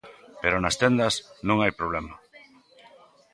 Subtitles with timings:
[0.41, 1.13] Pero nas tendas
[1.47, 2.13] non hai problema.